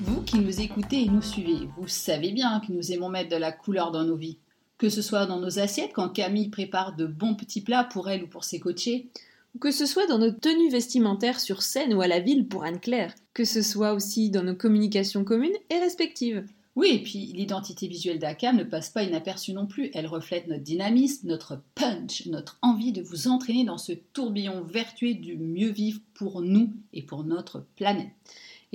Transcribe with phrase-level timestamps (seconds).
[0.00, 3.36] Vous qui nous écoutez et nous suivez, vous savez bien que nous aimons mettre de
[3.36, 4.38] la couleur dans nos vies.
[4.78, 8.22] Que ce soit dans nos assiettes quand Camille prépare de bons petits plats pour elle
[8.22, 9.08] ou pour ses coachés,
[9.60, 13.14] que ce soit dans nos tenues vestimentaires sur scène ou à la ville pour Anne-Claire.
[13.34, 16.44] Que ce soit aussi dans nos communications communes et respectives.
[16.76, 19.90] Oui, et puis l'identité visuelle d'Akam ne passe pas inaperçue non plus.
[19.94, 25.14] Elle reflète notre dynamisme, notre punch, notre envie de vous entraîner dans ce tourbillon vertueux
[25.14, 28.10] du mieux vivre pour nous et pour notre planète.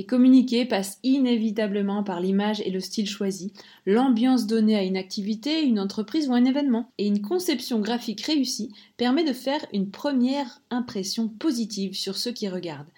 [0.01, 3.53] Et communiquer passe inévitablement par l'image et le style choisi,
[3.85, 6.89] l'ambiance donnée à une activité, une entreprise ou un événement.
[6.97, 12.49] Et une conception graphique réussie permet de faire une première impression positive sur ceux qui
[12.49, 12.89] regardent.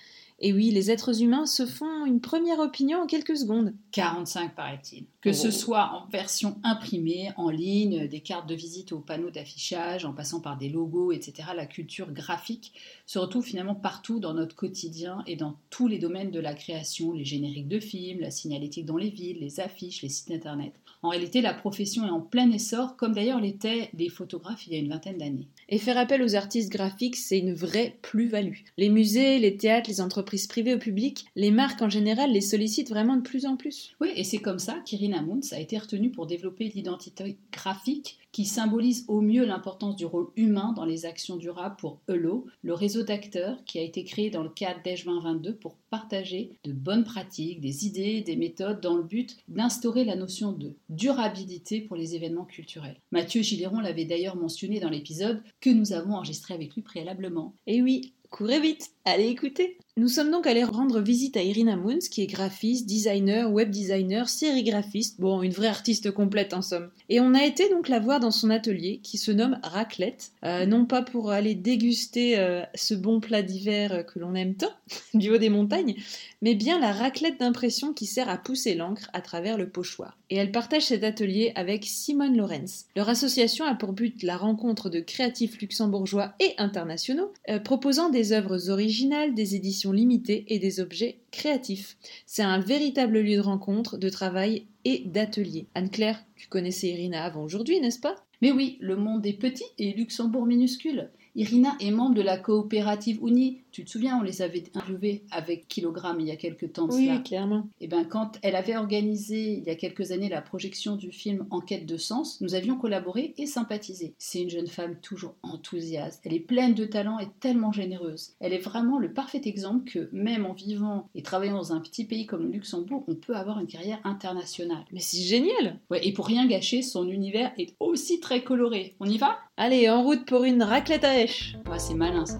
[0.45, 3.73] Et oui, les êtres humains se font une première opinion en quelques secondes.
[3.93, 5.05] 45 paraît-il.
[5.21, 10.03] Que ce soit en version imprimée, en ligne, des cartes de visite aux panneaux d'affichage,
[10.03, 12.73] en passant par des logos, etc., la culture graphique
[13.05, 17.13] se retrouve finalement partout dans notre quotidien et dans tous les domaines de la création,
[17.13, 20.73] les génériques de films, la signalétique dans les villes, les affiches, les sites internet.
[21.03, 24.75] En réalité, la profession est en plein essor, comme d'ailleurs l'étaient les photographes il y
[24.75, 25.47] a une vingtaine d'années.
[25.69, 28.59] Et faire appel aux artistes graphiques, c'est une vraie plus-value.
[28.77, 32.89] Les musées, les théâtres, les entreprises privées au public, les marques en général les sollicitent
[32.89, 33.93] vraiment de plus en plus.
[34.01, 38.45] Oui, et c'est comme ça qu'Irina Munz a été retenue pour développer l'identité graphique qui
[38.45, 43.03] symbolise au mieux l'importance du rôle humain dans les actions durables pour ELO, le réseau
[43.03, 47.61] d'acteurs qui a été créé dans le cadre d'EJ 2022 pour partager de bonnes pratiques,
[47.61, 52.45] des idées, des méthodes dans le but d'instaurer la notion de durabilité pour les événements
[52.45, 52.99] culturels.
[53.11, 57.55] Mathieu Giléron l'avait d'ailleurs mentionné dans l'épisode que nous avons enregistré avec lui préalablement.
[57.67, 61.99] Et oui, courez vite, allez écouter Nous sommes donc allés rendre visite à Irina Moons,
[62.09, 66.89] qui est graphiste, designer, web designer, sérigraphiste, bon, une vraie artiste complète en somme.
[67.09, 70.65] Et on a été donc la voir dans son atelier, qui se nomme Raclette, euh,
[70.65, 74.71] non pas pour aller déguster euh, ce bon plat d'hiver euh, que l'on aime tant,
[75.13, 75.95] du haut des montagnes,
[76.41, 80.17] mais bien la raclette d'impression qui sert à pousser l'encre à travers le pochoir.
[80.29, 82.85] Et elle partage cet atelier avec Simone Lorenz.
[82.95, 87.31] Leur association a pour but la rencontre de créatifs luxembourgeois et internationaux,
[87.63, 88.92] proposant des œuvres originales,
[89.33, 91.97] des éditions limitées et des objets créatifs.
[92.25, 95.67] C'est un véritable lieu de rencontre, de travail et d'atelier.
[95.75, 98.15] Anne-Claire, tu connaissais Irina avant aujourd'hui, n'est-ce pas?
[98.41, 101.09] Mais oui, le monde est petit et Luxembourg minuscule.
[101.35, 103.61] Irina est membre de la coopérative Uni.
[103.71, 107.07] Tu te souviens, on les avait interviewés avec Kilogramme il y a quelques temps Oui,
[107.07, 107.19] cela.
[107.19, 107.67] clairement.
[107.81, 111.47] Et ben, quand elle avait organisé il y a quelques années la projection du film
[111.49, 114.13] Enquête de sens, nous avions collaboré et sympathisé.
[114.19, 116.21] C'est une jeune femme toujours enthousiaste.
[116.23, 118.33] Elle est pleine de talent et tellement généreuse.
[118.39, 122.05] Elle est vraiment le parfait exemple que même en vivant et travaillant dans un petit
[122.05, 124.85] pays comme le Luxembourg, on peut avoir une carrière internationale.
[124.91, 128.95] Mais c'est génial Ouais, et pour rien gâcher, son univers est aussi très coloré.
[128.99, 129.39] On y va?
[129.55, 132.39] Allez, en route pour une raclette à hèche Ouais, c'est malin ça.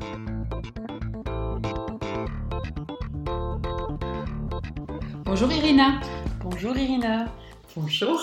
[5.24, 6.01] Bonjour Irina.
[6.41, 7.31] Bonjour Irina
[7.75, 8.19] Bonjour.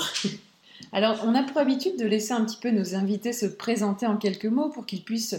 [0.90, 4.16] Alors, on a pour habitude de laisser un petit peu nos invités se présenter en
[4.16, 5.36] quelques mots pour qu'ils puissent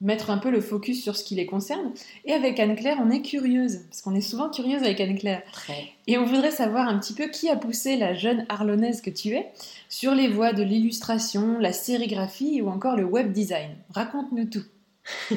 [0.00, 1.92] mettre un peu le focus sur ce qui les concerne.
[2.24, 5.42] Et avec Anne-Claire, on est curieuse, parce qu'on est souvent curieuse avec Anne-Claire.
[6.06, 9.30] Et on voudrait savoir un petit peu qui a poussé la jeune Arlonnaise que tu
[9.30, 9.50] es
[9.88, 13.70] sur les voies de l'illustration, la sérigraphie ou encore le web design.
[13.90, 14.64] Raconte-nous tout.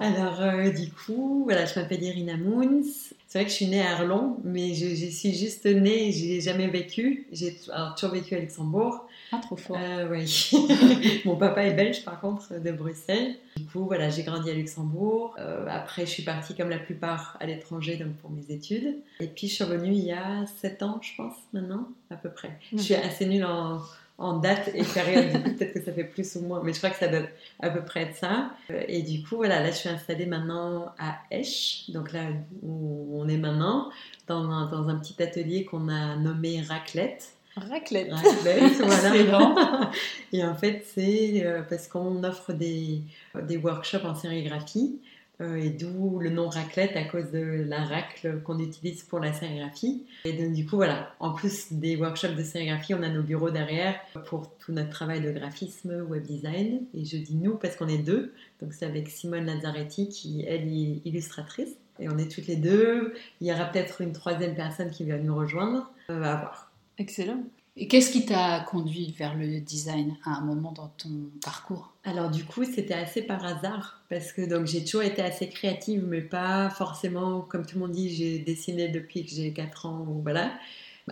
[0.00, 2.84] Alors, euh, du coup, voilà, je m'appelle Irina Moons.
[3.26, 6.40] C'est vrai que je suis née à Arlon, mais je, je suis juste née, j'ai
[6.40, 7.26] jamais vécu.
[7.32, 7.56] J'ai
[7.96, 9.06] toujours vécu à Luxembourg.
[9.32, 9.76] Ah, trop fort.
[9.80, 10.50] Euh, oui.
[11.24, 13.36] Mon papa est belge, par contre, de Bruxelles.
[13.56, 15.34] Du coup, voilà, j'ai grandi à Luxembourg.
[15.38, 18.96] Euh, après, je suis partie, comme la plupart, à l'étranger, donc pour mes études.
[19.20, 22.30] Et puis, je suis revenue il y a 7 ans, je pense, maintenant, à peu
[22.30, 22.58] près.
[22.72, 23.80] Je suis assez nulle en,
[24.18, 26.98] en date et période, peut-être que ça fait plus ou moins, mais je crois que
[26.98, 27.26] ça doit
[27.60, 28.50] à peu près être ça.
[28.70, 32.24] Euh, Et du coup, voilà, là, je suis installée maintenant à Esch, donc là
[32.62, 33.90] où on est maintenant,
[34.26, 37.32] dans un, dans un petit atelier qu'on a nommé Raclette.
[37.56, 38.12] Raclette.
[38.12, 39.90] Raclette, voilà.
[40.32, 43.02] Et en fait, c'est euh, parce qu'on offre des,
[43.42, 45.00] des workshops en sérigraphie,
[45.40, 49.32] euh, et d'où le nom raclette à cause de la racle qu'on utilise pour la
[49.32, 50.04] sérigraphie.
[50.24, 53.50] Et donc, du coup, voilà, en plus des workshops de sérigraphie, on a nos bureaux
[53.50, 56.82] derrière pour tout notre travail de graphisme, web design.
[56.94, 58.34] Et je dis nous parce qu'on est deux.
[58.60, 61.74] Donc, c'est avec Simone Lazzaretti qui, elle, est illustratrice.
[61.98, 63.14] Et on est toutes les deux.
[63.40, 65.90] Il y aura peut-être une troisième personne qui va nous rejoindre.
[66.10, 66.69] Euh, à voir.
[67.00, 67.42] Excellent.
[67.78, 71.94] Et qu'est-ce qui t'a conduit vers le design à un moment dans ton parcours?
[72.04, 76.04] Alors du coup, c'était assez par hasard parce que donc j'ai toujours été assez créative,
[76.06, 80.06] mais pas forcément comme tout le monde dit, j'ai dessiné depuis que j'ai 4 ans
[80.06, 80.52] ou voilà.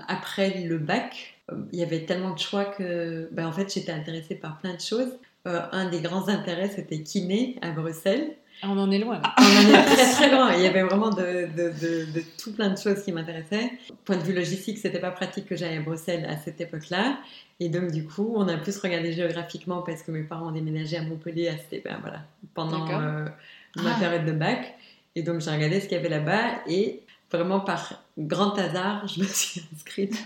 [0.09, 3.93] Après le bac, euh, il y avait tellement de choix que ben, en fait j'étais
[3.93, 5.17] intéressée par plein de choses.
[5.47, 8.37] Euh, un des grands intérêts c'était kiné à Bruxelles.
[8.63, 9.21] Ah, on en est loin.
[9.39, 10.55] On en est très très loin.
[10.55, 13.73] Il y avait vraiment de, de, de, tout plein de choses qui m'intéressaient.
[14.05, 17.19] Point de vue logistique, c'était pas pratique que j'aille à Bruxelles à cette époque-là.
[17.61, 20.97] Et donc du coup, on a plus regardé géographiquement parce que mes parents ont déménagé
[20.97, 22.23] à Montpellier à cette, ben, voilà,
[22.55, 23.27] pendant euh,
[23.77, 23.99] ma ah.
[23.99, 24.75] période de bac.
[25.15, 29.21] Et donc j'ai regardé ce qu'il y avait là-bas et vraiment par grand hasard, je
[29.21, 30.17] me suis inscrite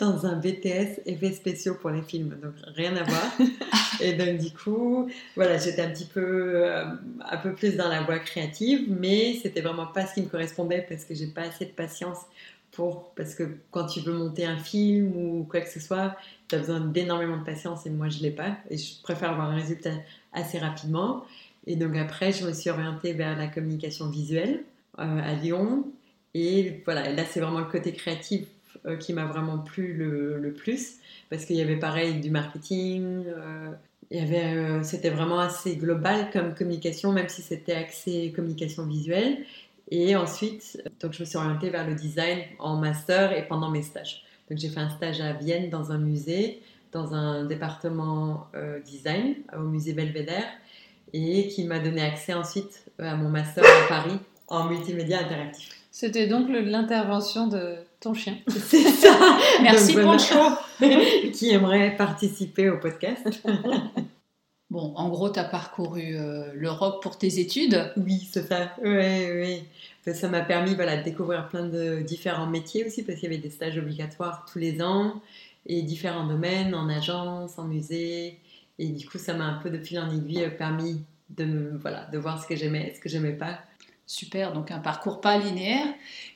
[0.00, 3.32] dans un BTS effets spéciaux pour les films, donc rien à voir.
[4.00, 6.84] et donc du coup, voilà, j'étais un petit peu, euh,
[7.30, 10.84] un peu plus dans la voie créative, mais c'était vraiment pas ce qui me correspondait
[10.88, 12.18] parce que j'ai pas assez de patience
[12.72, 16.16] pour, parce que quand tu veux monter un film ou quoi que ce soit,
[16.48, 19.50] tu as besoin d'énormément de patience et moi je l'ai pas et je préfère avoir
[19.50, 19.90] un résultat
[20.32, 21.24] assez rapidement.
[21.66, 24.62] Et donc après, je me suis orientée vers la communication visuelle
[24.98, 25.84] euh, à Lyon
[26.34, 28.46] et voilà, là, c'est vraiment le côté créatif
[28.86, 30.96] euh, qui m'a vraiment plu le, plus,
[31.28, 33.70] parce qu'il y avait pareil du marketing, euh,
[34.10, 38.86] il y avait, euh, c'était vraiment assez global comme communication, même si c'était axé communication
[38.86, 39.44] visuelle.
[39.90, 43.82] Et ensuite, donc je me suis orientée vers le design en master et pendant mes
[43.82, 44.24] stages.
[44.48, 46.62] Donc j'ai fait un stage à Vienne dans un musée,
[46.92, 48.48] dans un département
[48.84, 50.48] design au musée Belvédère,
[51.12, 54.18] et qui m'a donné accès ensuite à mon master à Paris
[54.48, 55.80] en multimédia interactif.
[55.90, 58.36] C'était donc l'intervention de ton chien.
[58.48, 59.38] C'est ça.
[59.62, 60.38] Merci Poncho.
[61.32, 63.28] qui aimerait participer au podcast.
[64.70, 67.92] Bon, en gros, tu as parcouru euh, l'Europe pour tes études.
[67.96, 68.70] Oui, c'est ça.
[68.80, 69.64] Oui, oui.
[70.14, 73.42] Ça m'a permis voilà, de découvrir plein de différents métiers aussi, parce qu'il y avait
[73.42, 75.20] des stages obligatoires tous les ans,
[75.66, 78.38] et différents domaines, en agence, en musée.
[78.78, 82.18] Et du coup, ça m'a un peu de fil en aiguille permis de, voilà, de
[82.18, 83.58] voir ce que j'aimais, ce que j'aimais pas,
[84.12, 85.86] Super, donc un parcours pas linéaire,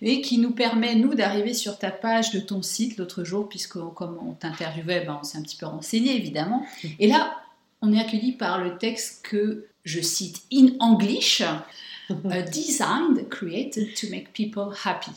[0.00, 3.80] et qui nous permet, nous, d'arriver sur ta page de ton site l'autre jour, puisque
[3.96, 6.64] comme on t'interviewait, ben, on s'est un petit peu renseigné, évidemment.
[7.00, 7.34] Et là,
[7.82, 11.42] on est accueilli par le texte que je cite in English,
[12.52, 15.10] Designed, created to make people happy.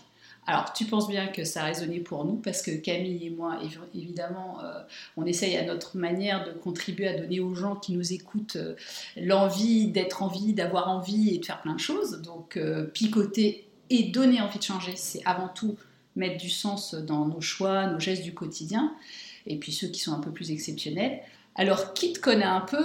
[0.49, 3.59] Alors, tu penses bien que ça a résonné pour nous parce que Camille et moi,
[3.93, 4.79] évidemment, euh,
[5.17, 8.75] on essaye à notre manière de contribuer à donner aux gens qui nous écoutent euh,
[9.17, 12.21] l'envie d'être en vie, d'avoir envie et de faire plein de choses.
[12.21, 15.75] Donc, euh, picoter et donner envie de changer, c'est avant tout
[16.15, 18.93] mettre du sens dans nos choix, nos gestes du quotidien,
[19.47, 21.19] et puis ceux qui sont un peu plus exceptionnels.
[21.55, 22.83] Alors, qui te connaît un peu,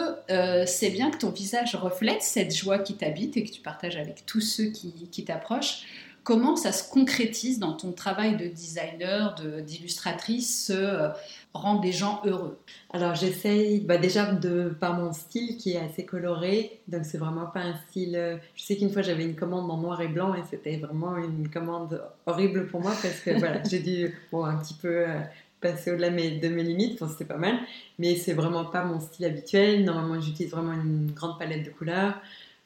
[0.66, 4.24] c'est bien que ton visage reflète cette joie qui t'habite et que tu partages avec
[4.26, 5.84] tous ceux qui t'approchent.
[6.24, 9.34] Comment ça se concrétise dans ton travail de designer,
[9.66, 11.08] d'illustratrice, se euh,
[11.52, 12.58] rendre les gens heureux?
[12.92, 17.46] Alors j'essaye bah déjà de par mon style qui est assez coloré, donc c'est vraiment
[17.46, 18.14] pas un style.
[18.14, 21.16] Euh, je sais qu'une fois j'avais une commande en noir et blanc et c'était vraiment
[21.16, 25.20] une commande horrible pour moi parce que voilà j'ai dû bon, un petit peu euh,
[25.60, 27.58] passer au-delà de mes limites, enfin, c'était pas mal,
[27.98, 29.84] mais c'est vraiment pas mon style habituel.
[29.84, 32.14] Normalement j'utilise vraiment une grande palette de couleurs.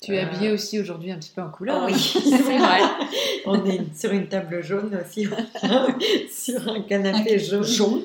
[0.02, 1.84] Tu es habillée aussi aujourd'hui un petit peu en couleur.
[1.87, 2.81] oui, c'est vrai.
[3.46, 5.26] On est sur une table jaune aussi,
[6.31, 7.64] sur un canapé jaune.
[7.64, 8.02] jaune.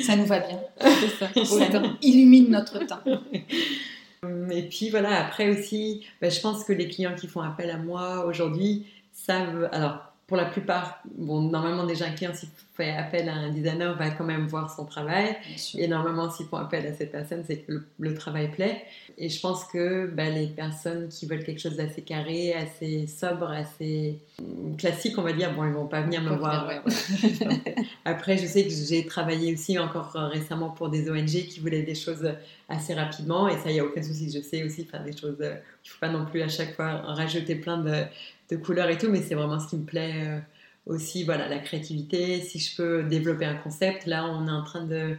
[0.00, 0.60] ça nous va bien.
[1.18, 1.28] Ça.
[1.44, 3.00] ça illumine notre temps.
[4.50, 7.78] Et puis voilà, après aussi, ben, je pense que les clients qui font appel à
[7.78, 9.68] moi aujourd'hui savent.
[9.72, 13.96] Alors, pour la plupart, bon, normalement déjà un client s'il fait appel à un designer
[13.96, 15.36] va quand même voir son travail.
[15.76, 18.84] Et normalement s'il font appel à cette personne, c'est que le, travail plaît.
[19.18, 23.50] Et je pense que bah, les personnes qui veulent quelque chose d'assez carré, assez sobre,
[23.50, 24.20] assez
[24.78, 26.70] classique, on va dire, bon, ils vont pas venir me voir.
[28.04, 31.96] Après, je sais que j'ai travaillé aussi encore récemment pour des ONG qui voulaient des
[31.96, 32.32] choses
[32.68, 33.48] assez rapidement.
[33.48, 34.30] Et ça, il n'y a aucun souci.
[34.30, 35.38] Je sais aussi faire des choses.
[35.40, 38.04] Il ne faut pas non plus à chaque fois rajouter plein de
[38.50, 40.40] de couleurs et tout, mais c'est vraiment ce qui me plaît euh,
[40.86, 42.40] aussi, voilà, la créativité.
[42.40, 45.16] Si je peux développer un concept, là, on est en train de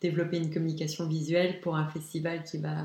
[0.00, 2.76] développer une communication visuelle pour un festival qui va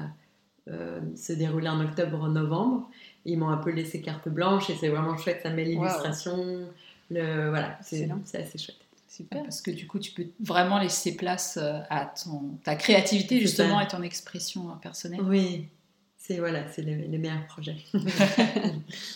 [0.69, 2.89] euh, se dérouler en octobre-novembre.
[3.25, 6.67] Ils m'ont un peu laissé carte blanche et c'est vraiment chouette, ça met l'illustration.
[7.11, 8.77] Le, voilà, c'est assez chouette.
[9.07, 9.41] Super.
[9.43, 13.81] Parce que du coup, tu peux vraiment laisser place euh, à ton, ta créativité justement
[13.81, 15.21] et ton expression personnelle.
[15.23, 15.67] Oui,
[16.19, 17.77] c'est voilà, c'est les, meilleurs projets.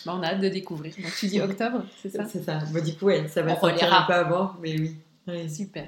[0.06, 0.94] Bah, on a hâte de découvrir.
[0.96, 2.24] Donc tu dis octobre, c'est ça?
[2.24, 2.60] C'est ça.
[2.72, 4.96] Bon, du coup, ouais, ça va sortir un peu avant, mais oui.
[5.48, 5.86] Super.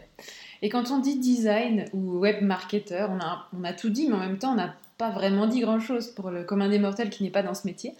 [0.63, 4.15] Et quand on dit design ou web marketer, on a, on a tout dit, mais
[4.15, 7.23] en même temps, on n'a pas vraiment dit grand-chose pour le commun des mortels qui
[7.23, 7.95] n'est pas dans ce métier.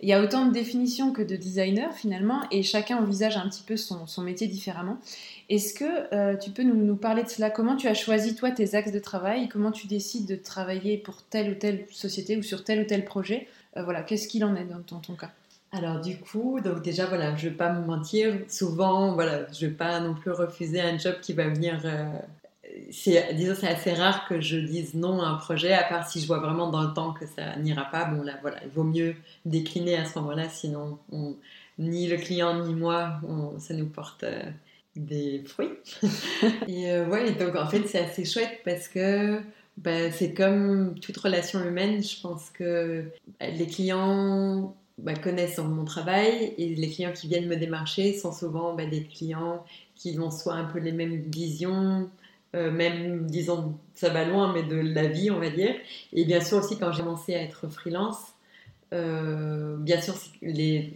[0.00, 3.62] Il y a autant de définitions que de designers finalement, et chacun envisage un petit
[3.62, 4.98] peu son, métier différemment.
[5.48, 7.50] Est-ce que euh, tu peux nous, parler de cela?
[7.50, 9.48] Comment tu as choisi toi tes axes de travail?
[9.48, 13.04] Comment tu décides de travailler pour telle ou telle société ou sur tel ou tel
[13.04, 13.48] projet?
[13.76, 15.30] Euh, Voilà, qu'est-ce qu'il en est dans ton, cas?
[15.72, 19.72] Alors du coup, donc déjà voilà, je vais pas me mentir, souvent voilà, je vais
[19.72, 22.04] pas non plus refuser un job qui va venir euh,
[22.92, 26.20] c'est, disons, c'est assez rare que je dise non à un projet, à part si
[26.20, 28.04] je vois vraiment dans le temps que ça n'ira pas.
[28.04, 30.98] Bon, là, voilà, il vaut mieux décliner à ce moment-là, sinon
[31.78, 33.20] ni le client ni moi,
[33.58, 34.42] ça nous porte euh,
[34.94, 35.70] des fruits.
[36.68, 39.40] et euh, ouais, donc en fait, c'est assez chouette parce que
[39.78, 42.02] bah, c'est comme toute relation humaine.
[42.02, 43.04] Je pense que
[43.40, 48.32] bah, les clients bah, connaissent mon travail et les clients qui viennent me démarcher sont
[48.32, 52.10] souvent des clients qui ont soit un peu les mêmes visions,
[52.54, 55.74] euh, même, disons, ça va loin, mais de la vie, on va dire.
[56.12, 58.32] Et bien sûr aussi, quand j'ai commencé à être freelance,
[58.92, 60.92] euh, bien sûr, les,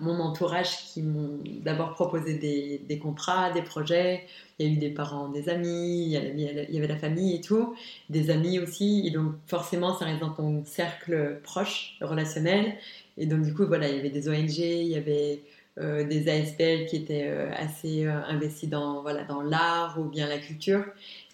[0.00, 4.24] mon entourage qui m'ont d'abord proposé des, contrats, des projets.
[4.58, 7.40] Il y a eu des parents, des amis, il il y avait la famille et
[7.40, 7.74] tout,
[8.08, 9.02] des amis aussi.
[9.06, 12.74] Et donc, forcément, ça reste dans ton cercle proche, relationnel.
[13.18, 15.40] Et donc, du coup, voilà, il y avait des ONG, il y avait
[15.78, 20.26] euh, des ASPL qui étaient euh, assez euh, investis dans voilà dans l'art ou bien
[20.28, 20.84] la culture.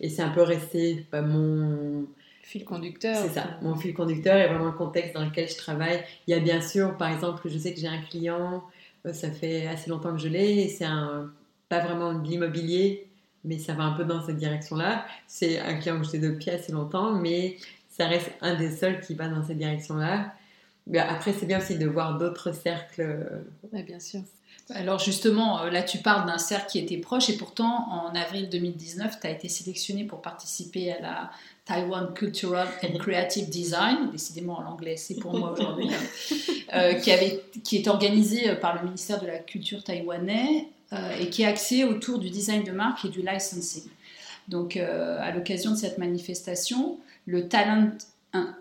[0.00, 2.04] Et c'est un peu resté bah, mon
[2.42, 3.16] fil conducteur.
[3.16, 6.04] C'est ça mon fil conducteur et vraiment le contexte dans lequel je travaille.
[6.26, 8.62] Il y a bien sûr par exemple je sais que j'ai un client
[9.12, 11.30] ça fait assez longtemps que je l'ai et c'est un
[11.68, 13.06] pas vraiment de l'immobilier
[13.44, 16.50] mais ça va un peu dans cette direction là c'est un client que j'ai depuis
[16.50, 17.56] assez longtemps mais
[17.88, 20.32] ça reste un des seuls qui va dans cette direction là
[20.94, 23.28] après, c'est bien aussi de voir d'autres cercles.
[23.72, 24.20] Oui, bien sûr.
[24.74, 28.48] Alors justement, euh, là tu parles d'un cercle qui était proche et pourtant en avril
[28.48, 31.30] 2019, tu as été sélectionné pour participer à la
[31.64, 36.36] Taiwan Cultural and Creative Design, décidément l'anglais c'est pour moi aujourd'hui, hein.
[36.74, 40.68] euh, qui, avait, qui est organisée euh, par le ministère de la Culture taïwanais
[41.20, 43.82] et qui est axée autour du design de marque et du licensing.
[44.46, 47.90] Donc à l'occasion de cette manifestation, le Talent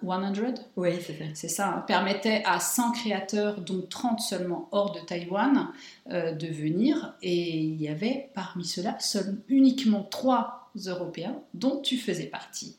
[0.01, 1.25] 100 Oui, c'est ça.
[1.33, 1.83] C'est ça, hein.
[1.87, 5.69] permettait à 100 créateurs, dont 30 seulement hors de Taïwan,
[6.11, 7.15] euh, de venir.
[7.21, 12.75] Et il y avait parmi ceux-là seulement uniquement 3 Européens, dont tu faisais partie.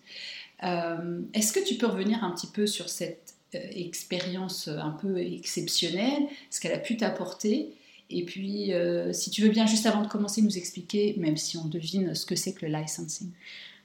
[0.63, 5.19] Euh, est-ce que tu peux revenir un petit peu sur cette euh, expérience un peu
[5.19, 7.73] exceptionnelle, ce qu'elle a pu t'apporter?
[8.09, 8.71] Et puis,
[9.11, 12.25] si tu veux bien, juste avant de commencer, nous expliquer, même si on devine ce
[12.25, 13.33] que c'est que le licensing.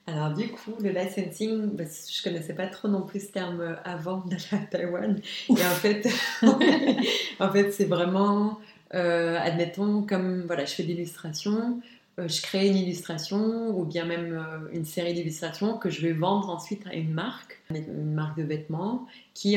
[0.08, 3.76] Alors du coup, le licensing, bah, je connaissais pas trop non plus ce terme euh,
[3.84, 5.20] avant d'aller à Taïwan.
[5.50, 6.08] Et en fait,
[7.40, 8.60] en fait, c'est vraiment,
[8.94, 11.80] euh, admettons, comme voilà, je fais d'illustration,
[12.20, 14.44] euh, je crée une illustration ou bien même
[14.74, 19.08] une série d'illustrations que je vais vendre ensuite à une marque, une marque de vêtements,
[19.34, 19.56] qui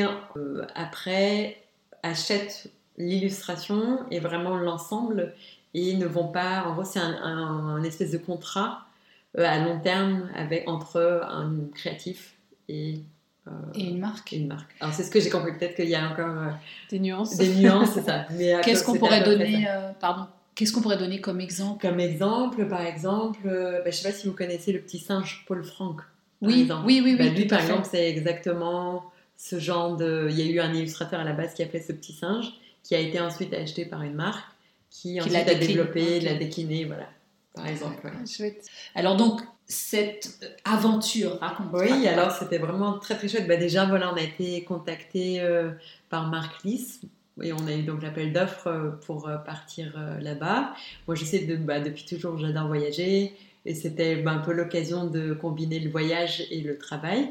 [0.75, 1.57] après
[2.03, 5.33] achète l'illustration et vraiment l'ensemble
[5.73, 6.63] et ne vont pas.
[6.65, 8.94] En gros, c'est un, un espèce de contrat euh,
[9.37, 12.35] à long terme avec, entre un créatif
[12.69, 12.99] et
[13.47, 14.31] euh, et une marque.
[14.31, 14.71] une marque.
[14.79, 15.51] Alors c'est ce que j'ai compris.
[15.53, 16.49] Peut-être qu'il y a encore euh,
[16.89, 17.37] des nuances.
[17.37, 18.25] Des nuances, c'est ça.
[18.63, 19.67] Qu'est-ce qu'on pourrait donner
[19.99, 20.25] Pardon.
[20.55, 21.85] Qu'est-ce qu'on pourrait donner comme exemple?
[21.85, 25.43] Comme exemple, par exemple, bah, je ne sais pas si vous connaissez le petit singe
[25.47, 26.01] Paul Franck.
[26.41, 29.03] Oui, oui, oui, bah, lui, par exemple, c'est exactement
[29.37, 30.27] ce genre de.
[30.31, 32.53] Il y a eu un illustrateur à la base qui a fait ce petit singe,
[32.83, 34.45] qui a été ensuite acheté par une marque,
[34.89, 37.09] qui, ensuite a développé, l'a décliné, voilà
[37.55, 38.11] par exemple.
[38.25, 38.65] Chouette.
[38.95, 43.47] Alors donc, cette aventure, raconte Oui, alors c'était vraiment très très chouette.
[43.47, 45.71] Bah, déjà, voilà, on a été contacté euh,
[46.09, 47.01] par Marc Lys
[47.41, 50.73] et on a eu donc l'appel d'offres euh, pour euh, partir là-bas.
[51.07, 53.33] Moi, je sais, de, bah, depuis toujours, j'adore voyager
[53.65, 57.29] et c'était bah, un peu l'occasion de combiner le voyage et le travail.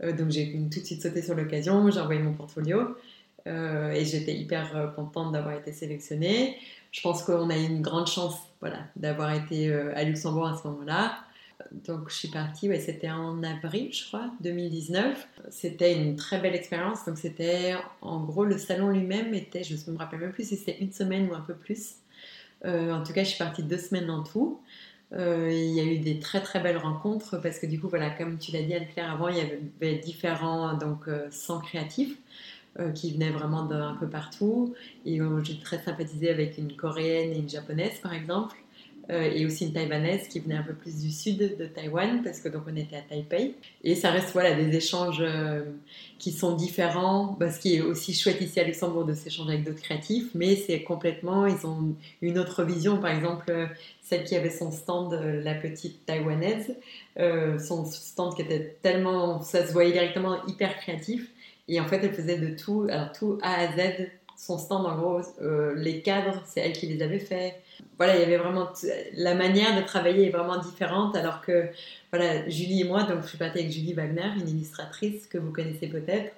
[0.00, 2.96] donc j'ai tout de suite sauté sur l'occasion, j'ai envoyé mon portfolio
[3.44, 6.56] et j'étais hyper contente d'avoir été sélectionnée.
[6.92, 10.56] Je pense qu'on a eu une grande chance voilà, d'avoir été euh, à Luxembourg à
[10.56, 11.18] ce moment-là.
[11.72, 15.28] Donc je suis partie, c'était en avril, je crois, 2019.
[15.50, 17.04] C'était une très belle expérience.
[17.06, 20.56] Donc c'était, en gros, le salon lui-même était, je ne me rappelle même plus si
[20.56, 21.94] c'était une semaine ou un peu plus.
[22.64, 24.60] Euh, en tout cas, je suis partie deux semaines en tout.
[25.14, 28.10] Euh, il y a eu des très très belles rencontres parce que du coup, voilà,
[28.10, 32.18] comme tu l'as dit Anne-Claire avant, il y avait différents donc 100 créatifs.
[32.94, 34.74] Qui venaient vraiment d'un peu partout.
[35.04, 38.56] Et j'ai très sympathisé avec une coréenne et une japonaise, par exemple.
[39.10, 42.38] euh, et aussi une taïwanaise qui venait un peu plus du sud de Taïwan parce
[42.38, 45.62] que donc on était à Taipei et ça reste voilà des échanges euh,
[46.18, 49.64] qui sont différents bah, ce qui est aussi chouette ici à Luxembourg de s'échanger avec
[49.64, 53.66] d'autres créatifs mais c'est complètement ils ont une autre vision par exemple euh,
[54.02, 56.76] celle qui avait son stand la petite taïwanaise
[57.58, 61.28] son stand qui était tellement ça se voyait directement hyper créatif
[61.68, 64.96] et en fait elle faisait de tout alors tout A à Z son stand en
[64.96, 65.20] gros
[65.76, 67.56] les cadres c'est elle qui les avait fait
[67.98, 68.68] voilà, il y avait vraiment
[69.14, 71.68] la manière de travailler est vraiment différente alors que
[72.12, 75.52] voilà, Julie et moi, donc je suis partie avec Julie Wagner, une illustratrice que vous
[75.52, 76.32] connaissez peut-être,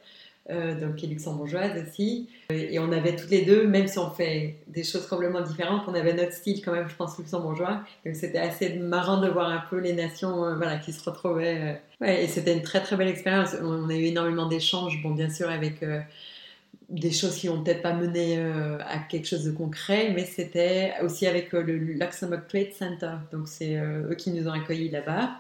[0.51, 4.11] euh, donc qui est luxembourgeoise aussi, et on avait toutes les deux, même si on
[4.11, 8.15] fait des choses complètement différentes, on avait notre style quand même, je pense luxembourgeois, donc
[8.15, 11.79] c'était assez marrant de voir un peu les nations, euh, voilà, qui se retrouvaient.
[12.03, 12.07] Euh.
[12.07, 13.57] et c'était une très très belle expérience.
[13.63, 15.83] On a eu énormément d'échanges, bon bien sûr avec
[16.89, 20.93] des choses qui n'ont peut-être pas mené euh, à quelque chose de concret, mais c'était
[21.03, 23.13] aussi avec euh, le Luxembourg Trade Center.
[23.33, 25.31] Donc c'est euh, eux qui nous ont accueillis là-bas.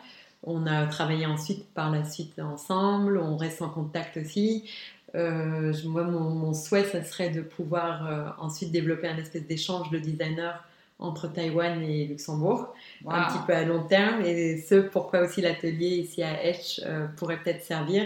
[0.44, 4.70] On a travaillé ensuite par la suite ensemble, on reste en contact aussi.
[5.14, 10.52] moi, mon, souhait, ça serait de pouvoir ensuite développer un espèce d'échange de designers
[10.98, 12.74] entre Taïwan et Luxembourg,
[13.06, 14.22] un petit peu à long terme.
[14.22, 16.80] Et ce, pourquoi aussi l'atelier ici à Esch
[17.16, 18.04] pourrait peut-être servir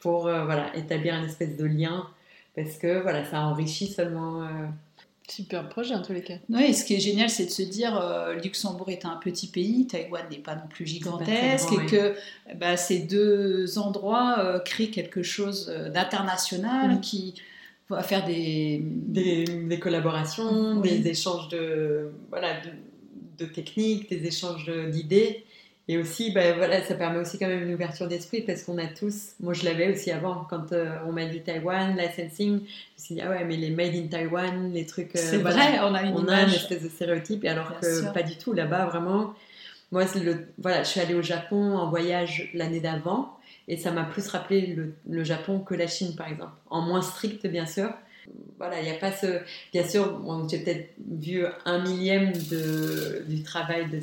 [0.00, 2.06] pour voilà, établir un espèce de lien
[2.56, 4.48] parce que voilà, ça enrichit seulement.
[5.28, 6.34] Euh, Super projet en tous les cas.
[6.48, 9.86] Oui, ce qui est génial, c'est de se dire euh, Luxembourg est un petit pays,
[9.86, 12.14] Taïwan n'est pas non plus gigantesque, et que
[12.54, 17.34] bah, ces deux endroits euh, créent quelque chose d'international qui
[17.88, 18.80] va faire des...
[18.82, 22.60] Des, collaborations, des échanges de, voilà,
[23.38, 25.45] de techniques, des échanges d'idées.
[25.88, 28.86] Et aussi, ben, voilà, ça permet aussi quand même une ouverture d'esprit parce qu'on a
[28.86, 32.98] tous, moi je l'avais aussi avant, quand euh, on m'a dit Taïwan, licensing, je me
[32.98, 35.14] suis dit, ah ouais, mais les made in Taiwan, les trucs.
[35.14, 38.12] Euh, c'est vrai, on a une on a une espèce de stéréotype, et alors que
[38.12, 38.52] pas du tout.
[38.52, 39.32] Là-bas, vraiment,
[39.92, 43.36] moi, le, voilà, je suis allée au Japon en voyage l'année d'avant
[43.68, 46.52] et ça m'a plus rappelé le, le, Japon que la Chine, par exemple.
[46.70, 47.90] En moins strict, bien sûr.
[48.58, 49.40] Voilà, il n'y a pas ce.
[49.72, 54.00] Bien sûr, j'ai peut-être vu un millième de, du travail de,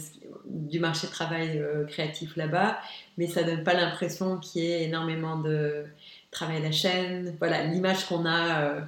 [0.54, 2.80] du marché de travail euh, créatif là-bas,
[3.18, 5.86] mais ça donne pas l'impression qu'il y ait énormément de
[6.32, 7.36] travail à la chaîne.
[7.40, 8.82] Voilà, l'image qu'on a euh,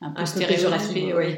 [0.00, 1.14] un peu stéréotypée.
[1.14, 1.36] Oui.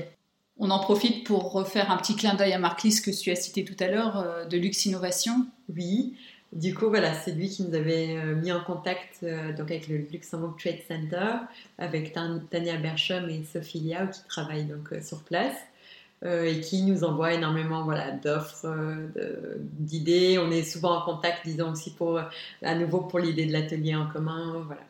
[0.58, 3.36] On en profite pour refaire un petit clin d'œil à Marc Lys que tu as
[3.36, 5.46] cité tout à l'heure, euh, de Lux Innovation.
[5.76, 6.14] Oui,
[6.52, 10.54] du coup, voilà, c'est lui qui nous avait mis en contact donc avec le Luxembourg
[10.56, 11.38] Trade Center,
[11.78, 15.56] avec Tania Berchom et Sophie Liao qui travaillent donc sur place.
[16.24, 20.38] Euh, et qui nous envoie énormément voilà, d'offres, euh, d'idées.
[20.38, 22.18] On est souvent en contact, disons aussi pour,
[22.62, 24.62] à nouveau pour l'idée de l'atelier en commun.
[24.64, 24.80] Voilà.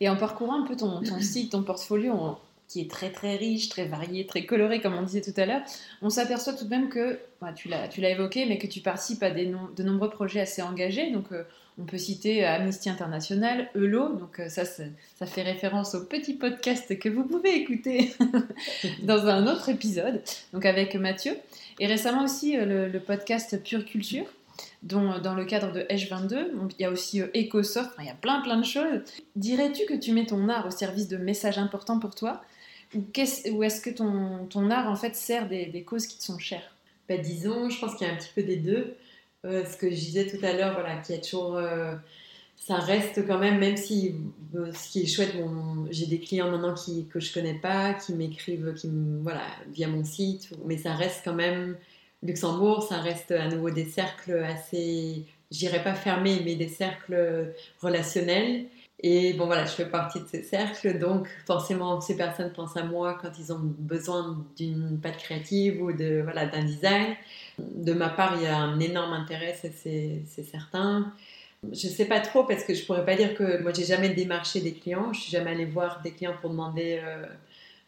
[0.00, 2.36] Et en parcourant un peu ton, ton site, ton portfolio,
[2.70, 5.62] qui est très très riche, très varié, très coloré, comme on disait tout à l'heure,
[6.00, 9.30] on s'aperçoit tout de même que, bah, tu l'as évoqué, mais que tu participes à
[9.30, 11.10] des de nombreux projets assez engagés.
[11.10, 11.42] Donc, euh,
[11.80, 16.98] on peut citer Amnesty International, ELO, donc euh, ça, ça fait référence au petit podcast
[16.98, 18.12] que vous pouvez écouter
[19.02, 21.36] dans un autre épisode, donc avec Mathieu.
[21.78, 24.26] Et récemment aussi euh, le, podcast Pure Culture,
[24.82, 28.14] dont dans le cadre de H22, il y a aussi euh, EcoSoft, il y a
[28.14, 29.00] plein plein de choses.
[29.36, 32.42] Dirais-tu que tu mets ton art au service de messages importants pour toi?
[32.94, 36.74] Ou, est-ce que ton, art en fait sert des, causes qui te sont chères?
[37.08, 38.96] Bah, Disons, je pense qu'il y a un petit peu des deux.
[39.44, 41.56] Euh, ce que je disais tout à l'heure, voilà, qui a toujours.
[41.56, 41.94] Euh,
[42.56, 44.14] ça reste quand même, même si
[44.54, 45.34] euh, ce qui est chouette,
[45.90, 48.90] j'ai des clients maintenant que je connais pas, qui m'écrivent qui
[49.22, 51.76] voilà, via mon site, mais ça reste quand même.
[52.22, 58.66] Luxembourg, ça reste à nouveau des cercles assez, j'irais pas fermés, mais des cercles relationnels.
[59.02, 62.84] Et bon voilà, je fais partie de ces cercles, donc forcément ces personnes pensent à
[62.84, 67.16] moi quand ils ont besoin d'une patte créative ou de voilà d'un design.
[67.58, 71.12] De ma part, il y a un énorme intérêt, c'est certain.
[71.72, 74.60] Je sais pas trop parce que je pourrais pas dire que moi j'ai jamais démarché
[74.60, 77.26] des clients, je suis jamais allée voir des clients pour demander euh,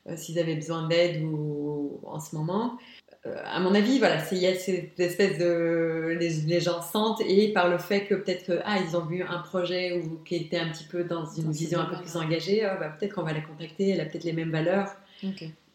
[0.08, 2.78] euh, s'ils avaient besoin d'aide ou en ce moment.
[3.24, 7.52] Euh, à mon avis, voilà, il y a cette espèce de les, gens sentent et
[7.52, 10.58] par le fait que peut-être que ah ils ont vu un projet ou qui était
[10.58, 13.32] un petit peu dans une vision un peu plus engagée, oh, bah, peut-être qu'on va
[13.32, 14.88] la contacter, elle a peut-être les mêmes valeurs.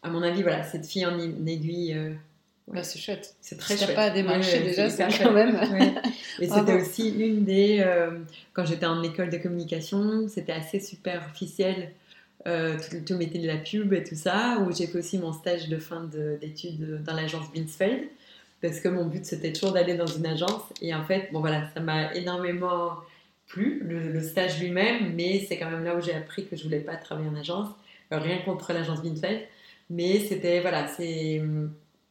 [0.02, 1.94] À mon avis, voilà, cette fille en aiguille.
[1.94, 2.12] Euh,
[2.68, 3.34] bah, c'est chouette.
[3.40, 3.94] C'est très chouette.
[3.94, 5.58] pas à démarcher déjà, c'est quand même.
[6.40, 7.78] Et c'était aussi une des.
[7.80, 8.18] Euh,
[8.52, 11.92] quand j'étais en école de communication, c'était assez superficiel
[12.46, 15.32] euh, tout, le métier de la pub et tout ça, où j'ai fait aussi mon
[15.32, 16.08] stage de fin
[16.40, 18.04] d'études dans l'agence Binsfeld,
[18.62, 20.62] parce que mon but c'était toujours d'aller dans une agence.
[20.80, 22.92] Et en fait, bon voilà, ça m'a énormément
[23.46, 26.80] plu, le, stage lui-même, mais c'est quand même là où j'ai appris que je voulais
[26.80, 27.68] pas travailler en agence.
[28.10, 29.40] rien contre l'agence Binsfeld,
[29.90, 31.42] mais c'était, voilà, c'est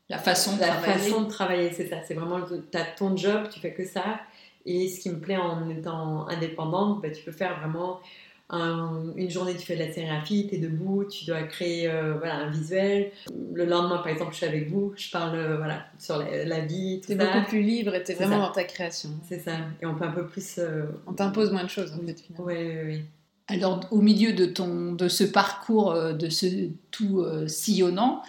[0.10, 1.10] La façon de la travailler.
[1.10, 1.98] façon de travailler, c'est ça.
[2.06, 4.20] C'est vraiment, tu as ton job, tu fais que ça.
[4.66, 8.02] Et ce qui me plaît en étant indépendante, bah, tu peux faire vraiment
[8.50, 12.36] une journée, tu fais de la sérigraphie, tu es debout, tu dois créer euh, voilà,
[12.38, 13.12] un visuel.
[13.54, 17.02] Le lendemain, par exemple, je suis avec vous, je parle euh, voilà, sur la, vie,
[17.02, 17.16] tout ça.
[17.16, 19.10] beaucoup plus libre et tu es vraiment dans ta création.
[19.28, 19.58] C'est ça.
[19.82, 20.60] Et on peut un peu plus.
[20.60, 22.46] Euh, on t'impose moins de choses, en fait, finalement.
[22.46, 23.02] Oui, oui, oui.
[23.50, 28.22] Alors, au milieu de, ton, de ce parcours, de ce tout sillonnant,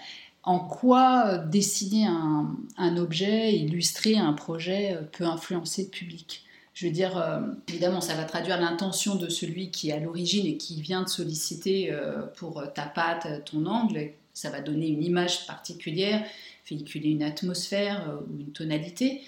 [0.44, 6.44] en quoi dessiner un, un, objet, illustrer un projet peut influencer le public?
[6.78, 10.46] Je veux dire, euh, évidemment, ça va traduire l'intention de celui qui est à l'origine
[10.46, 14.12] et qui vient de solliciter euh, pour ta pâte, ton angle.
[14.32, 16.24] Ça va donner une image particulière,
[16.70, 19.22] véhiculer une atmosphère euh, ou une tonalité.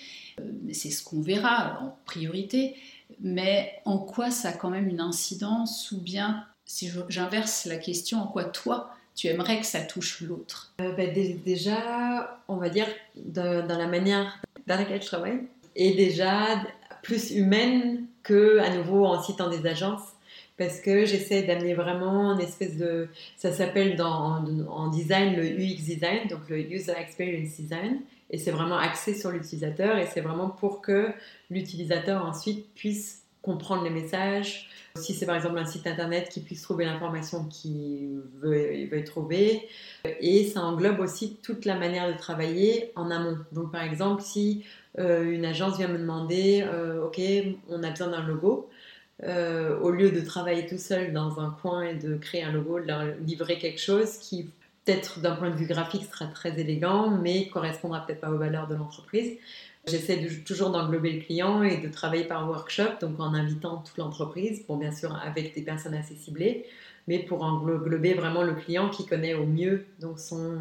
[0.72, 2.76] c'est ce qu'on verra en priorité.
[3.20, 8.20] Mais en quoi ça a quand même une incidence Ou bien, si j'inverse la question,
[8.22, 10.72] en quoi toi, tu aimerais que ça touche l'autre?
[10.78, 11.12] Ben,
[11.44, 12.86] Déjà, on va dire,
[13.16, 15.40] dans la manière dans laquelle je travaille,
[15.74, 16.60] et déjà
[17.02, 20.12] plus humaine que à nouveau en citant des agences
[20.58, 25.82] parce que j'essaie d'amener vraiment une espèce de ça s'appelle dans en, design le UX
[25.82, 30.50] design donc le user experience design et c'est vraiment axé sur l'utilisateur et c'est vraiment
[30.50, 31.08] pour que
[31.50, 36.62] l'utilisateur ensuite puisse comprendre les messages si c'est par exemple un site internet qui puisse
[36.62, 39.68] trouver l'information qu'il veut, trouver
[40.04, 44.64] et ça englobe aussi toute la manière de travailler en amont donc par exemple si
[44.98, 47.20] euh, une agence vient me demander, euh, ok,
[47.68, 48.68] on a besoin d'un logo.
[49.22, 52.80] Euh, au lieu de travailler tout seul dans un coin et de créer un logo,
[52.80, 54.48] de leur livrer quelque chose qui
[54.84, 58.66] peut-être d'un point de vue graphique sera très élégant, mais correspondra peut-être pas aux valeurs
[58.66, 59.36] de l'entreprise.
[59.86, 64.64] J'essaie toujours d'englober le client et de travailler par workshop, donc en invitant toute l'entreprise,
[64.66, 66.66] bon bien sûr avec des personnes assez ciblées,
[67.08, 70.60] mais pour englober vraiment le client qui connaît au mieux donc son,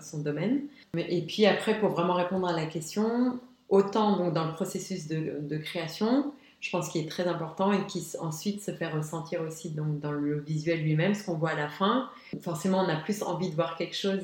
[0.00, 0.62] son domaine.
[0.96, 5.56] Et puis après, pour vraiment répondre à la question, autant donc dans le processus de,
[5.58, 10.00] création, je pense qu'il est très important et qui ensuite se fait ressentir aussi donc
[10.00, 12.10] dans le visuel lui-même, ce qu'on voit à la fin.
[12.42, 14.22] Forcément, on a plus envie de voir quelque chose,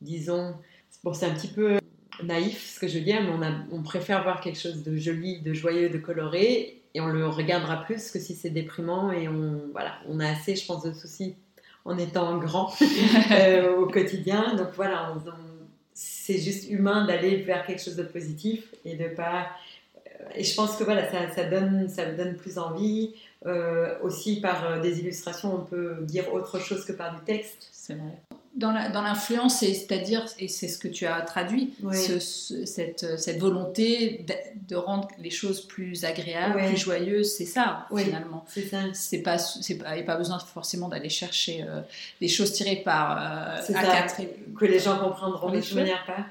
[0.00, 0.54] disons,
[1.04, 1.78] bon, c'est un petit peu
[2.22, 4.96] naïf ce que je veux dire, mais on, a, on préfère voir quelque chose de
[4.96, 9.28] joli, de joyeux, de coloré, et on le regardera plus que si c'est déprimant et
[9.28, 11.36] on, voilà, on a assez, je pense, de soucis
[11.84, 12.72] en étant grand
[13.30, 14.54] euh, au quotidien.
[14.56, 15.14] Donc voilà,
[15.94, 19.48] c'est juste humain d'aller vers quelque chose de positif et de pas.
[19.96, 23.14] Euh, et je pense que voilà, ça, ça donne, ça donne plus envie.
[23.46, 27.68] Euh, aussi par des illustrations, on peut dire autre chose que par du texte.
[27.70, 28.18] C'est vrai
[28.58, 34.26] dans l'influence, c'est-à-dire, et c'est ce que tu as traduit, cette, cette, volonté
[34.68, 38.44] de, rendre les choses plus agréables, plus joyeuses, c'est ça finalement.
[38.48, 38.78] C'est ça.
[38.92, 41.80] C'est pas, pas, il n'y a pas besoin forcément d'aller chercher euh,
[42.20, 44.26] des choses tirées par euh, A4
[44.58, 46.26] que les gens comprendront de toute manière pas.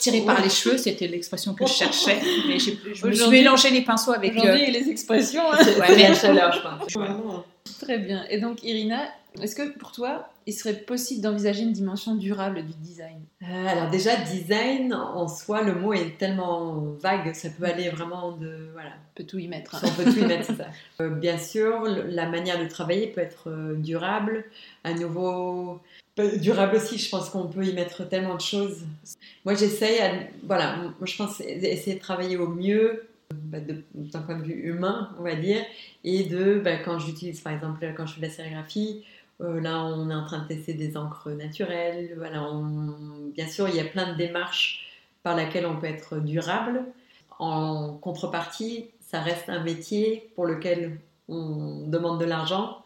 [0.00, 3.82] Tirées par les cheveux, c'était l'expression que je cherchais, mais je me suis mélangé les
[3.82, 5.52] pinceaux avec aujourd'hui les expressions.
[5.52, 5.58] Hein.
[5.78, 7.44] la chaleur, je pense.
[7.80, 8.24] Très bien.
[8.30, 9.02] Et donc, Irina,
[9.40, 13.20] est-ce que pour toi, il serait possible d'envisager une dimension durable du design?
[13.42, 18.32] Euh, Alors déjà, design en soi, le mot est tellement vague, ça peut aller vraiment
[18.32, 18.68] de...
[18.72, 18.90] Voilà.
[18.90, 19.84] On peut tout y mettre.
[19.84, 20.68] On peut tout y mettre, c'est ça.
[21.00, 24.44] Euh, bien sûr, la manière de travailler peut être euh, durable.
[24.84, 25.80] À nouveau,
[26.40, 28.84] durable aussi, je pense qu'on peut y mettre tellement de choses.
[29.44, 30.00] Moi, j'essaye,
[30.44, 33.58] voilà, moi je pense essayer de travailler au mieux bah,
[33.94, 35.62] d'un point de vue humain, on va dire,
[36.02, 39.04] et de, bah, quand j'utilise par exemple, quand je fais de la sérigraphie,
[39.40, 42.14] euh, là, on est en train de tester des encres naturelles.
[42.16, 42.46] Voilà,
[43.34, 44.86] bien sûr, il y a plein de démarches
[45.22, 46.84] par lesquelles on peut être durable.
[47.38, 50.98] En contrepartie, ça reste un métier pour lequel
[51.28, 52.84] on demande de l'argent.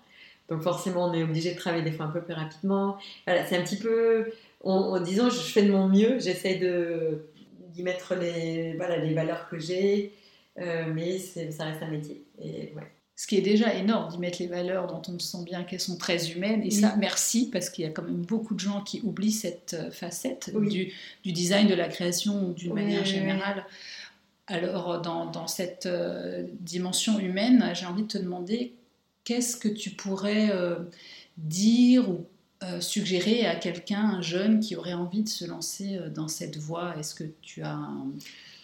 [0.49, 2.99] Donc forcément, on est obligé de travailler des fois un peu plus rapidement.
[3.27, 4.31] Voilà, c'est un petit peu,
[4.63, 6.19] on, disons, je fais de mon mieux.
[6.19, 7.27] J'essaie de
[7.69, 10.13] d'y mettre les, voilà, les valeurs que j'ai,
[10.59, 12.23] euh, mais ça reste un métier.
[12.39, 15.65] Et ouais ce qui est déjà énorme d'y mettre les valeurs dont on sent bien
[15.65, 16.63] qu'elles sont très humaines.
[16.65, 19.75] Et ça, merci, parce qu'il y a quand même beaucoup de gens qui oublient cette
[19.75, 20.93] euh, facette du,
[21.25, 23.67] design, de la création d'une manière générale.
[24.47, 28.75] Alors, dans, cette euh, dimension humaine, j'ai envie de te demander
[29.25, 30.77] qu'est-ce que tu pourrais euh,
[31.37, 32.27] dire ou
[32.79, 36.95] suggérer à quelqu'un, un jeune qui aurait envie de se lancer dans cette voie?
[36.97, 38.07] Est-ce que tu as un,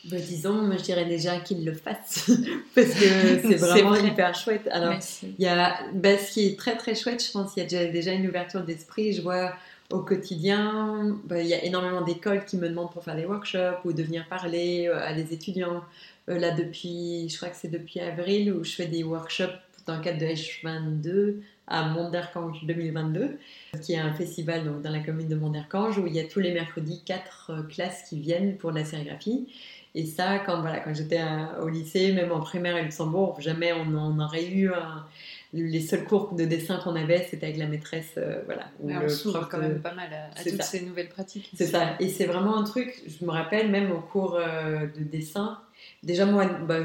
[0.04, 2.30] bah, disons, moi je dirais déjà qu'il le fasse
[2.74, 4.68] parce que c'est vraiment hyper chouette.
[4.70, 7.62] Alors, il y a, bah, ce qui est très très chouette, je pense, il y
[7.62, 9.12] a déjà, déjà une ouverture d'esprit.
[9.12, 9.52] Je vois
[9.90, 13.80] au quotidien, bah, il y a énormément d'écoles qui me demandent pour faire des workshops
[13.84, 15.82] ou de venir parler euh, à des étudiants.
[16.28, 19.96] Euh, là, depuis, je crois que c'est depuis avril où je fais des workshops dans
[19.96, 23.38] le cadre de H22 à Monderkange 2022,
[23.82, 26.40] qui est un festival donc, dans la commune de Monderkange où il y a tous
[26.40, 29.48] les mercredis quatre euh, classes qui viennent pour de la sérigraphie.
[29.94, 31.20] Et ça, quand, voilà, quand j'étais
[31.60, 35.06] au lycée, même en primaire à Luxembourg, jamais on, on aurait eu un,
[35.52, 38.12] les seuls cours de dessin qu'on avait, c'était avec la maîtresse.
[38.18, 41.50] Euh, voilà, on s'ouvre quand même pas mal à, toutes ces nouvelles pratiques.
[41.54, 41.96] C'est ça.
[42.00, 45.58] Et c'est vraiment un truc, je me rappelle même au cours euh, de dessin.
[46.02, 46.80] Déjà, moi, bah,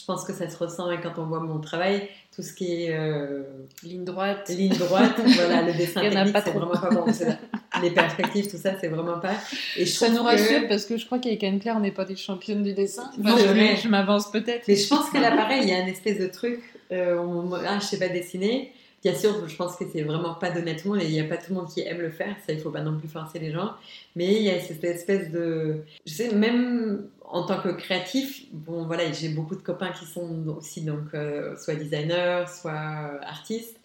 [0.00, 2.08] je pense que ça se ressent quand on voit mon travail.
[2.34, 2.94] Tout ce qui est.
[2.94, 3.42] Euh,
[3.82, 4.48] ligne droite.
[4.48, 7.04] Ligne droite, voilà, le dessin technique, c'est vraiment pas bon.
[7.82, 9.34] Les perspectives, tout ça, c'est vraiment pas.
[9.76, 12.16] Et je ça nous rassure parce que je crois qu'avec Anne-Claire, on n'est pas des
[12.16, 13.10] championnes du dessin.
[13.16, 14.66] je, je m'avance peut-être.
[14.68, 16.60] Mais je pense que là, pareil, il y a une espèce de truc
[16.92, 18.72] euh, on, ah, je sais pas dessiner.
[19.02, 21.12] Bien sûr, je pense que c'est vraiment pas donné à tout le monde et il
[21.12, 22.98] n'y a pas tout le monde qui aime le faire, ça il faut pas non
[22.98, 23.72] plus forcer les gens.
[24.14, 25.82] Mais il y a cette espèce de.
[26.06, 30.46] Je sais, même en tant que créatif, bon voilà, j'ai beaucoup de copains qui sont
[30.48, 33.76] aussi donc euh, soit designers, soit artistes.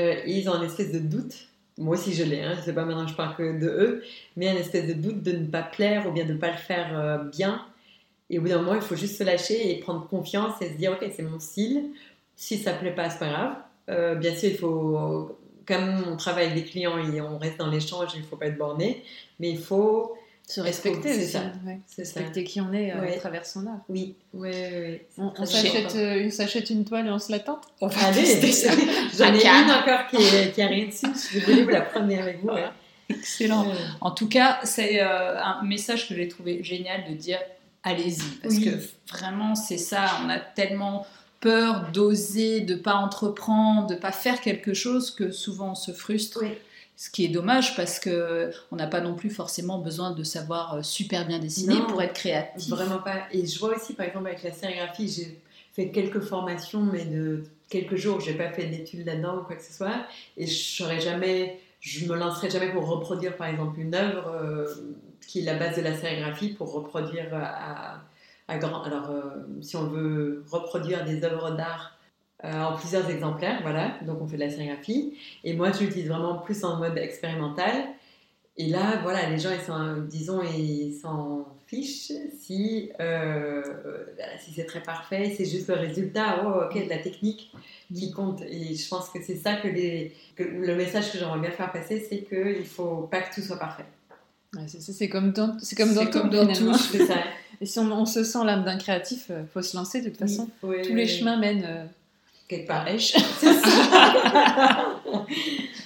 [0.00, 1.48] Euh, et ils ont une espèce de doute.
[1.78, 4.04] Moi aussi je l'ai, hein, je sais pas maintenant je parle que de eux,
[4.36, 6.56] mais une espèce de doute de ne pas plaire ou bien de ne pas le
[6.56, 7.64] faire bien.
[8.30, 10.76] Et au bout d'un moment, il faut juste se lâcher et prendre confiance et se
[10.76, 11.90] dire ok, c'est mon style
[12.38, 13.56] si ça plaît pas, c'est pas grave.
[13.88, 17.70] Euh, bien sûr, il faut, comme on travaille avec des clients et on reste dans
[17.70, 19.02] l'échange, il faut pas être borné,
[19.40, 20.14] mais il faut
[20.46, 21.42] se respecter, c'est ça.
[21.98, 23.80] respecter qui on est euh, à travers son art.
[23.88, 25.00] Oui, oui, oui.
[25.18, 27.64] On, euh, on s'achète une toile et on se la tente?
[27.82, 28.24] Allez,
[29.18, 31.06] j'en ai une encore qui, est, qui arrive dessus.
[31.34, 32.50] Je voulais vous la prendre avec vous.
[33.10, 33.66] Excellent.
[34.00, 37.38] En tout cas, c'est un message que j'ai trouvé génial de dire
[37.82, 38.22] allez-y.
[38.42, 38.70] Parce que
[39.10, 40.06] vraiment, c'est ça.
[40.24, 41.06] On a tellement
[41.40, 46.42] peur d'oser, de pas entreprendre, de pas faire quelque chose que souvent on se frustre.
[46.96, 50.74] Ce qui est dommage parce que on n'a pas non plus forcément besoin de savoir
[50.74, 52.68] euh, super bien dessiner pour être créatif.
[52.70, 53.22] Vraiment pas.
[53.30, 55.40] Et je vois aussi par exemple avec la sérigraphie, j'ai
[55.74, 59.62] fait quelques formations, mais de quelques jours, j'ai pas fait d'études là-dedans ou quoi que
[59.62, 63.94] ce soit, et je ne jamais, je me lancerai jamais pour reproduire par exemple une
[63.94, 64.66] œuvre euh,
[65.28, 68.00] qui est la base de la sérigraphie pour reproduire à
[68.48, 69.20] alors, euh,
[69.60, 71.98] si on veut reproduire des œuvres d'art
[72.44, 75.14] euh, en plusieurs exemplaires, voilà, donc on fait de la sérigraphie.
[75.44, 77.72] Et moi, je l'utilise vraiment plus en mode expérimental.
[78.56, 83.62] Et là, voilà, les gens, ils sont, disons, ils s'en fichent si, euh,
[84.40, 87.52] si c'est très parfait, c'est juste le résultat, oh, ok, de la technique
[87.94, 88.40] qui compte.
[88.42, 92.04] Et je pense que c'est ça que, les, le message que j'aimerais bien faire passer,
[92.08, 93.84] c'est qu'il ne faut pas que tout soit parfait.
[94.66, 96.74] c'est comme dans, c'est comme dans, comme dans tout.
[96.74, 97.18] C'est ça.
[97.60, 100.18] Et si on, se sent l'âme d'un créatif, il euh, faut se lancer de toute
[100.18, 100.48] façon.
[100.60, 101.84] Tous les chemins mènent euh,
[102.46, 102.86] quelque part.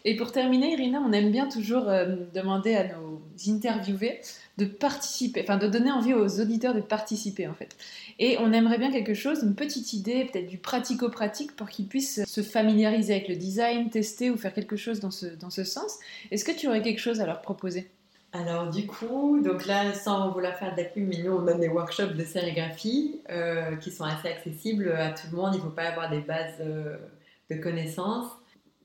[0.04, 4.20] Et pour terminer, Irina, on aime bien toujours euh, demander à nos interviewés
[4.58, 7.76] de participer, enfin de donner envie aux auditeurs de participer en fait.
[8.18, 12.24] Et on aimerait bien quelque chose, une petite idée, peut-être du pratico-pratique pour qu'ils puissent
[12.26, 15.98] se familiariser avec le design, tester ou faire quelque chose dans ce, dans ce sens.
[16.30, 17.90] Est-ce que tu aurais quelque chose à leur proposer?
[18.32, 21.60] Alors du coup, donc là, sans vouloir faire de la pub, mais nous on donne
[21.60, 25.50] des workshops de sérigraphie euh, qui sont assez accessibles à tout le monde.
[25.54, 26.96] Il ne faut pas avoir des bases euh,
[27.50, 28.30] de connaissances.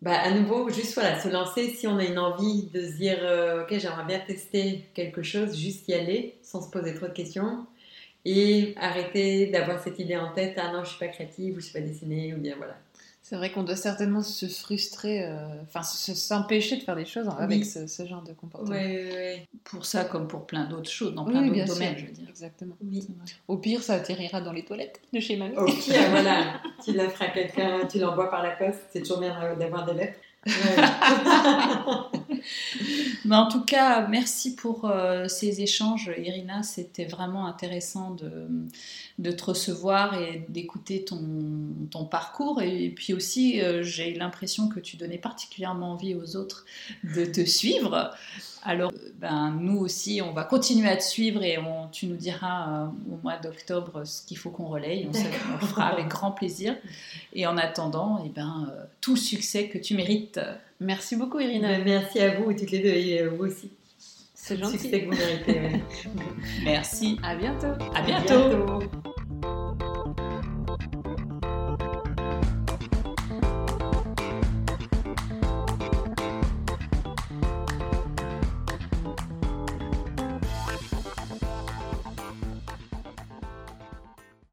[0.01, 3.19] Bah, à nouveau, juste voilà, se lancer si on a une envie de se dire
[3.21, 7.13] euh, ok j'aimerais bien tester quelque chose, juste y aller sans se poser trop de
[7.13, 7.65] questions
[8.25, 11.65] et arrêter d'avoir cette idée en tête ah non je suis pas créative ou je
[11.65, 12.77] suis pas dessinée ou bien voilà
[13.27, 17.65] c'est vrai qu'on doit certainement se frustrer, euh, enfin s'empêcher de faire des choses avec
[17.65, 18.73] ce, genre de comportement.
[18.73, 22.29] Oui, Pour ça, comme pour plein d'autres choses, dans plein d'autres domaines, je veux dire.
[22.29, 22.77] Exactement.
[23.49, 25.57] Au pire, ça atterrira dans les toilettes de chez mamie.
[25.57, 26.61] Au pire, voilà.
[26.81, 30.19] Tu l'offres à quelqu'un, tu l'envoies par la poste, c'est toujours bien d'avoir des lettres.
[33.27, 36.63] Mais en tout cas, merci pour euh, ces échanges, Irina.
[36.63, 38.47] C'était vraiment intéressant de,
[39.19, 41.21] de, te recevoir et d'écouter ton,
[41.91, 42.61] ton, parcours.
[42.61, 46.65] Et, puis aussi, euh, j'ai l'impression que tu donnais particulièrement envie aux autres
[47.03, 48.15] de te suivre.
[48.63, 52.69] Alors, ben, nous aussi, on va continuer à te suivre et on, tu nous diras
[52.69, 55.07] euh, au mois d'octobre ce qu'il faut qu'on relaye.
[55.07, 56.75] On, le fera avec grand plaisir.
[57.33, 60.39] Et en attendant, et eh ben, euh, tout succès que tu mérites.
[60.79, 61.69] Merci beaucoup, Irina.
[61.77, 63.71] Ben, merci à vous, toutes les deux, et vous aussi.
[64.33, 64.77] C'est gentil.
[64.77, 65.83] Succès que vous méritez.
[66.63, 67.19] Merci.
[67.21, 67.73] À bientôt.
[67.93, 69.13] À bientôt.